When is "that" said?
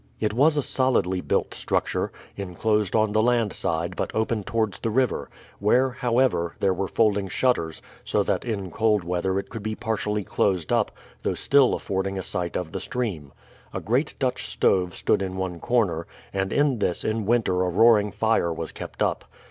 8.23-8.43